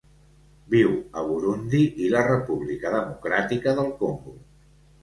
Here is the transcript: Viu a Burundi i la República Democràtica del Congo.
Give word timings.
Viu 0.73 0.95
a 1.21 1.25
Burundi 1.27 1.83
i 2.07 2.09
la 2.17 2.25
República 2.31 2.95
Democràtica 2.99 3.79
del 3.83 3.97
Congo. 4.03 4.39